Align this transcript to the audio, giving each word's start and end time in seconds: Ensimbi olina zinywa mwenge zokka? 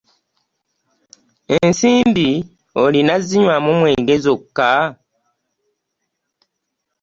Ensimbi 1.57 2.29
olina 2.83 3.15
zinywa 3.27 3.55
mwenge 3.65 4.15
zokka? 4.23 4.71